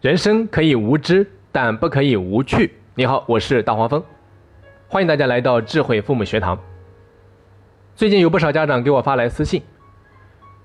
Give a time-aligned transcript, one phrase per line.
[0.00, 2.72] 人生可以无知，但不可以无趣。
[2.94, 4.02] 你好，我是大黄蜂，
[4.88, 6.58] 欢迎大家来到智慧父母学堂。
[7.94, 9.62] 最近有不少家长给我发来私信，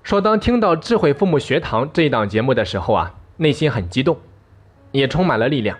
[0.02, 4.16] 说当听到智慧父母学堂这一档节目的时候啊，内心很激动，
[4.90, 5.76] 也充满了力量，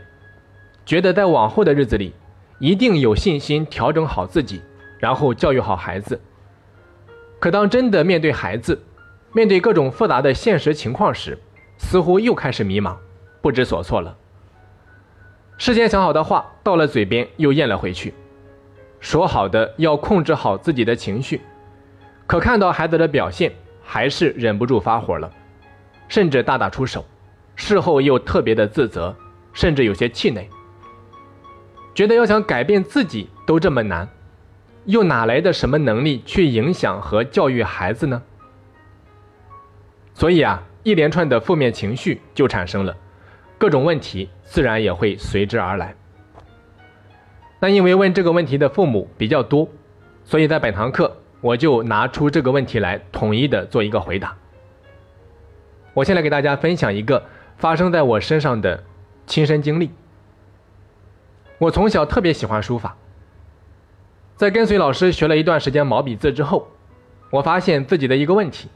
[0.84, 2.12] 觉得在往后的日子里
[2.59, 4.61] 一定有信心调整好自己，
[4.99, 6.21] 然后教育好孩子。
[7.41, 8.79] 可当真的面对孩子，
[9.32, 11.38] 面对各种复杂的现实情况时，
[11.79, 12.94] 似乎又开始迷茫。
[13.46, 14.17] 不知所措了。
[15.57, 18.13] 事先想好的话到了嘴边又咽了回去，
[18.99, 21.41] 说好的要控制好自己的情绪，
[22.27, 23.53] 可看到孩子的表现，
[23.85, 25.31] 还是忍不住发火了，
[26.09, 27.05] 甚至大打出手。
[27.55, 29.14] 事后又特别的自责，
[29.53, 30.49] 甚至有些气馁，
[31.94, 34.08] 觉得要想改变自己都这么难，
[34.86, 38.20] 又哪来的什么能力去影响和教育孩子呢？
[40.14, 42.97] 所以啊，一连串的负面情绪就产生了。
[43.58, 45.94] 各种问题自然也会随之而来。
[47.58, 49.68] 那因为问这个问题的父母比较多，
[50.24, 54.36] 所以在本堂课我就拿出这个问题来统一的做一个回答。
[55.94, 57.24] 我先来给大家分享一个
[57.56, 58.84] 发生在我身上的
[59.26, 59.91] 亲身经历。
[61.58, 62.94] 我从小特别喜欢书法，
[64.36, 66.68] 在跟随老师学了一段时间毛笔字之后，
[67.30, 68.68] 我发现自己的一个问题，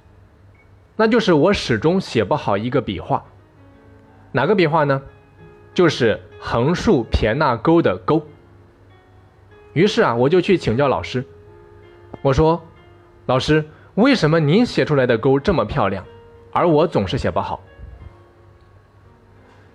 [0.96, 3.22] 那就是我始终写不好一个笔画。
[4.32, 5.02] 哪个笔画呢？
[5.72, 8.22] 就是横竖撇捺钩的钩。
[9.72, 11.24] 于是啊，我就去请教老师。
[12.22, 12.60] 我说
[13.26, 13.64] ：“老师，
[13.94, 16.04] 为什么您写出来的钩这么漂亮，
[16.52, 17.60] 而我总是写不好？”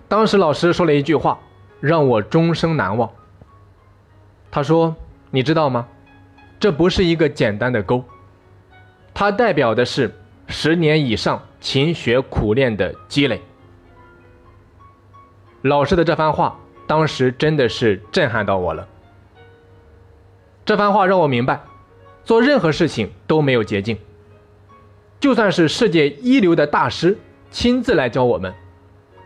[0.10, 1.40] 当时老师说了一句话，
[1.80, 3.10] 让我终生难忘。
[4.52, 4.96] 他说
[5.32, 5.88] ：“你知道吗？
[6.60, 8.04] 这不是一个简单的钩，
[9.14, 10.14] 它代表的是
[10.48, 13.42] 十年以上勤学苦练的积累。”
[15.66, 18.88] 老师的这番话，当时真的是震撼到我了。
[20.64, 21.60] 这番话让我明白，
[22.24, 23.98] 做任何事情都没有捷径。
[25.20, 27.18] 就算是世界一流的大师
[27.50, 28.54] 亲自来教我们，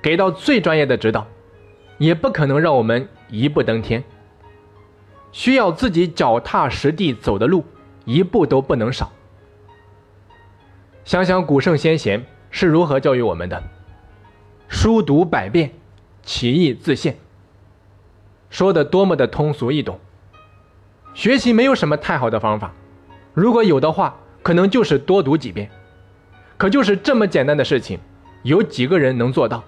[0.01, 1.27] 给到最专业的指导，
[1.97, 4.01] 也不可能让我们一步登天。
[5.33, 7.65] 需要自己脚踏实地走的路，
[8.05, 9.11] 一步都不能少。
[11.03, 13.61] 想想古圣先贤是如何教育我们的：
[14.69, 15.69] 书读百遍。
[16.31, 17.17] 其义自现，
[18.51, 19.99] 说的多么的通俗易懂。
[21.15, 22.71] 学习没有什么太好的方法，
[23.33, 25.71] 如果有的话，可能就是多读几遍。
[26.55, 27.99] 可就是这么简单的事情，
[28.43, 29.63] 有几个人能做到？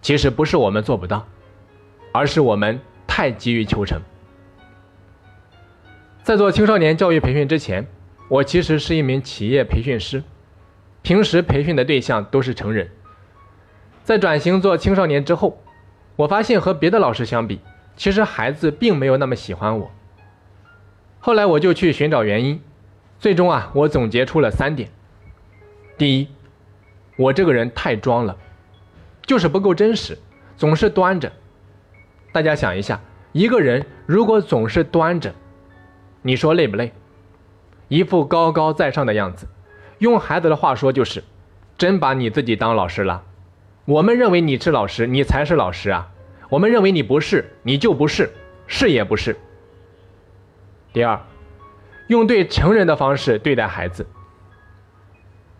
[0.00, 1.26] 其实不是我们做不到，
[2.12, 4.00] 而是我们太急于求成。
[6.22, 7.84] 在做青少年教育培训之前，
[8.28, 10.22] 我其实是一名企业培训师，
[11.02, 12.88] 平时培训的对象都是成人。
[14.08, 15.62] 在转型做青少年之后，
[16.16, 17.60] 我发现和别的老师相比，
[17.94, 19.90] 其实孩子并没有那么喜欢我。
[21.18, 22.62] 后来我就去寻找原因，
[23.18, 24.88] 最终啊，我总结出了三点：
[25.98, 26.28] 第一，
[27.18, 28.34] 我这个人太装了，
[29.26, 30.16] 就是不够真实，
[30.56, 31.30] 总是端着。
[32.32, 32.98] 大家想一下，
[33.32, 35.34] 一个人如果总是端着，
[36.22, 36.94] 你说累不累？
[37.88, 39.46] 一副高高在上的样子，
[39.98, 41.22] 用孩子的话说就是，
[41.76, 43.24] 真把你自己当老师了。
[43.88, 46.12] 我们认为你是老师，你才是老师啊！
[46.50, 48.30] 我们认为你不是，你就不是，
[48.66, 49.34] 是也不是。
[50.92, 51.18] 第二，
[52.06, 54.06] 用对成人的方式对待孩子。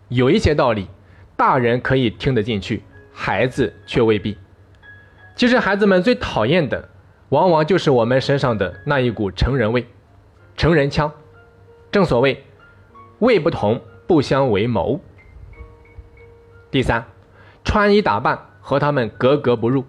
[0.09, 0.87] 有一些道理，
[1.35, 4.37] 大人可以听得进去，孩子却未必。
[5.35, 6.87] 其实孩子们最讨厌的，
[7.29, 9.87] 往往就是我们身上的那一股成人味、
[10.55, 11.11] 成人腔。
[11.91, 12.43] 正所谓，
[13.17, 15.01] 味不同，不相为谋。
[16.69, 17.03] 第三。
[17.69, 19.85] 穿衣打扮和他们格格不入。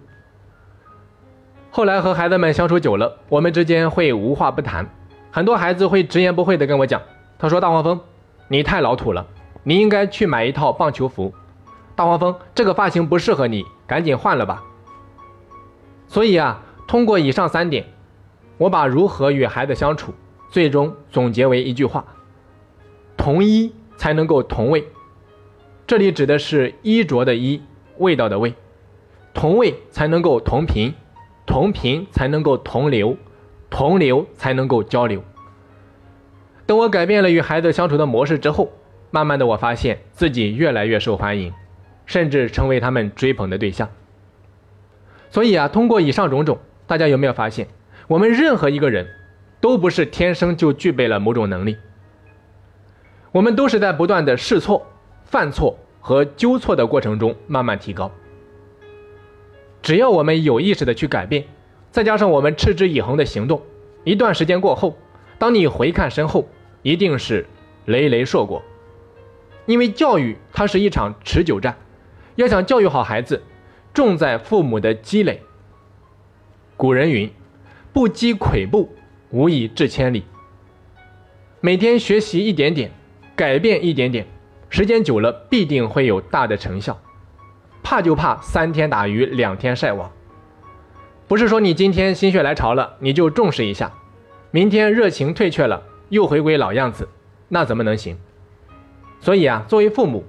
[1.71, 4.87] 后来和孩子们相处久了，我们之间会无话不谈。
[5.31, 7.01] 很多孩子会直言不讳地跟我讲
[7.39, 7.99] ：“他说大黄蜂，
[8.49, 9.25] 你太老土了，
[9.63, 11.33] 你应该去买一套棒球服。
[11.95, 14.63] 大黄蜂，这个发型不适合你，赶紧换了吧。”
[16.07, 17.87] 所以啊，通过以上三点，
[18.59, 20.13] 我把如何与孩子相处，
[20.51, 22.05] 最终总结为一句话：
[23.17, 24.87] 同衣才能够同位。
[25.87, 27.63] 这里指的是衣着的衣。
[28.01, 28.53] 味道的味，
[29.33, 30.93] 同味才能够同频，
[31.45, 33.15] 同频才能够同流，
[33.69, 35.23] 同流才能够交流。
[36.65, 38.71] 等我改变了与孩子相处的模式之后，
[39.11, 41.53] 慢慢的我发现自己越来越受欢迎，
[42.05, 43.89] 甚至成为他们追捧的对象。
[45.29, 46.57] 所以啊，通过以上种种，
[46.87, 47.67] 大家有没有发现，
[48.07, 49.07] 我们任何一个人
[49.59, 51.77] 都不是天生就具备了某种能力，
[53.31, 54.87] 我们都是在不断的试错、
[55.23, 55.77] 犯错。
[56.01, 58.11] 和纠错的过程中慢慢提高，
[59.81, 61.45] 只要我们有意识的去改变，
[61.91, 63.61] 再加上我们持之以恒的行动，
[64.03, 64.97] 一段时间过后，
[65.37, 66.47] 当你回看身后，
[66.81, 67.45] 一定是
[67.85, 68.61] 累累硕果。
[69.67, 71.77] 因为教育它是一场持久战，
[72.35, 73.43] 要想教育好孩子，
[73.93, 75.41] 重在父母的积累。
[76.75, 77.31] 古人云
[77.93, 78.89] ：“不积跬步，
[79.29, 80.23] 无以至千里。”
[81.61, 82.91] 每天学习一点点，
[83.35, 84.25] 改变一点点，
[84.71, 86.99] 时间久了必定会有大的成效。
[87.83, 90.09] 怕就怕三天打鱼两天晒网，
[91.27, 93.91] 不是说你今天心血来潮了你就重视一下，
[94.49, 97.09] 明天热情退却了又回归老样子，
[97.49, 98.17] 那怎么能行？
[99.19, 100.23] 所以啊，作为父母，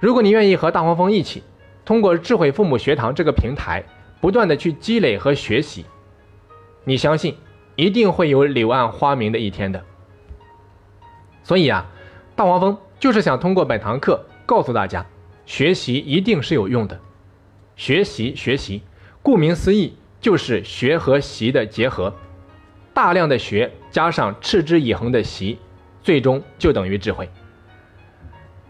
[0.00, 1.42] 如果你愿意和大黄蜂一起，
[1.84, 3.84] 通过智慧父母学堂这个平台，
[4.22, 5.84] 不断的去积累和学习，
[6.84, 7.36] 你相信
[7.76, 9.84] 一定会有柳暗花明的一天的。
[11.42, 11.90] 所以啊，
[12.36, 15.04] 大黄蜂就是想通过本堂课告诉大家。
[15.44, 17.00] 学习一定是有用的，
[17.74, 18.80] 学习学习，
[19.22, 22.14] 顾名思义就是学和习的结合，
[22.94, 25.58] 大量的学加上持之以恒的习，
[26.00, 27.28] 最终就等于智慧。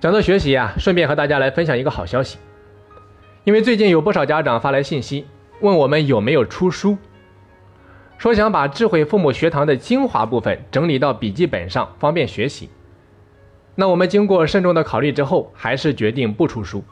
[0.00, 2.38] 讲到学习啊，顺便和大家来分享一个好消息，
[3.44, 5.26] 因为最近有不少家长发来信息
[5.60, 6.96] 问我们有没有出书，
[8.16, 12.70] 说想把智慧父母学堂的精华部分整理到笔记本上，方便学习。
[13.74, 16.84] 那我们经过慎重的考虑之后，还是决定不出书，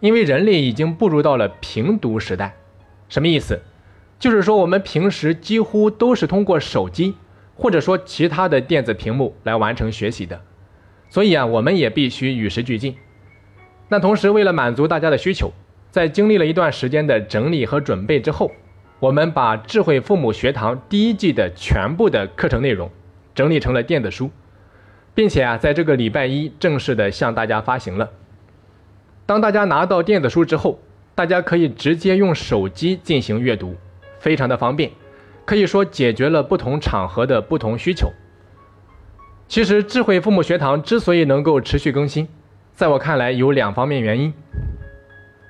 [0.00, 2.56] 因为人类已经步入到了平读时代。
[3.08, 3.60] 什么意思？
[4.18, 7.14] 就是说我们平时几乎都是通过手机
[7.54, 10.40] 或者说其他的电子屏幕来完成学习的，
[11.08, 12.96] 所以啊，我们也必须与时俱进。
[13.88, 15.52] 那同时，为了满足大家的需求，
[15.90, 18.50] 在经历了一段时间的整理和准备之后，
[18.98, 22.90] 我们把智慧父母学堂第一季的全部的课程内容
[23.34, 24.30] 整理成了电子书。
[25.14, 28.10] 并且啊，在这个礼拜一正式的向大家发行了。
[29.26, 30.78] 当大家拿到电子书之后，
[31.14, 33.76] 大家可以直接用手机进行阅读，
[34.18, 34.90] 非常的方便，
[35.44, 38.10] 可以说解决了不同场合的不同需求。
[39.48, 42.26] 其实智慧父母学堂之所以能够持续更新，
[42.72, 44.32] 在我看来有两方面原因：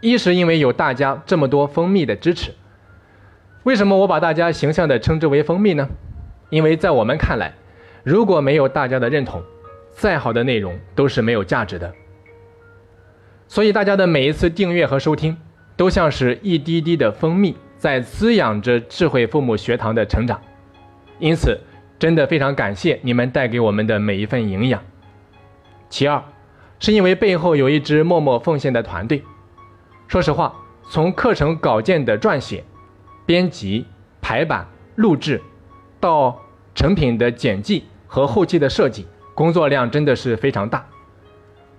[0.01, 2.51] 一是因为有大家这么多蜂蜜的支持。
[3.63, 5.89] 为什么我把大家形象的称之为蜂蜜呢？
[6.51, 7.55] 因为在我们看来，
[8.03, 9.43] 如果没有大家的认同，
[9.93, 11.93] 再好的内容都是没有价值的，
[13.47, 15.37] 所以大家的每一次订阅和收听，
[15.77, 20.41] 都像是一滴滴的蜂蜜，在滋养着智慧父母学堂的成长。
[21.19, 21.61] 因此，
[21.99, 24.83] 真的非常感谢你们带给我们的每一份营养。
[25.89, 26.21] 其二，
[26.81, 29.23] 是因为背后有一支默默奉献的团队。
[30.09, 30.53] 说实话，
[30.91, 32.65] 从课程稿件的撰写、
[33.25, 33.87] 编辑、
[34.21, 34.67] 排版、
[34.97, 35.41] 录制，
[36.01, 36.41] 到
[36.75, 39.07] 成品的剪辑和后期的设计。
[39.35, 40.85] 工作量真的是非常大，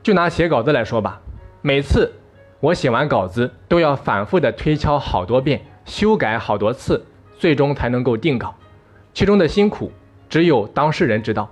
[0.02, 1.22] 就拿写稿子来说吧，
[1.62, 2.12] 每次
[2.60, 7.06] 我写完稿子都要反复的推敲好多遍，修改好多次，
[7.38, 8.56] 最终才能够定稿，
[9.14, 9.92] 其中的辛苦
[10.28, 11.48] 只有当事人知道。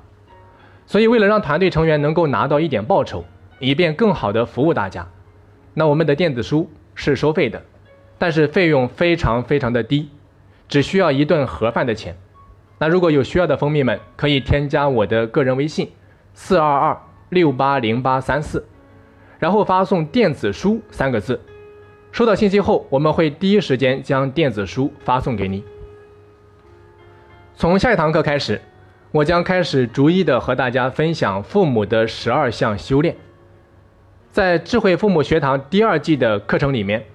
[0.88, 3.24] 所以为了让团队成员能够拿到一点报酬，
[3.60, 5.07] 以便更好的服务大家，
[5.75, 7.62] 那我们的电子书是收费的，
[8.18, 10.10] 但是费用非常非常的低，
[10.68, 12.17] 只需要一顿盒饭的钱。
[12.81, 15.91] 那如果有需要的蜂蜜们，可以添加我的个人微信，
[16.33, 18.65] 四二二六八零八三四，
[19.38, 21.39] 然后发送“电子书”三个字。
[22.11, 25.63] 收到信息后，我们会第一时间将电子书发送给你。
[27.53, 28.59] 从下一堂课开始，
[29.11, 33.15] 我将开始逐一的和大家分享父母的十二项修炼。
[34.31, 37.05] 在智慧父母学堂第二季的课程里面，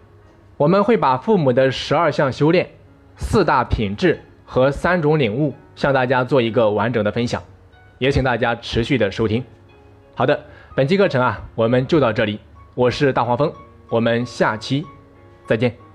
[0.59, 2.71] 我们会把父母的十二项修炼、
[3.17, 4.21] 四大品质。
[4.47, 7.43] 和三种领悟，向大家做一个完整的分享，
[7.99, 9.45] 也请大家持续的收听。
[10.15, 10.41] 好的，
[10.75, 12.41] 本期课程啊，我们就到这里。
[12.75, 13.53] 我是大黄蜂，
[13.89, 14.87] 我们下期
[15.47, 15.86] 再见。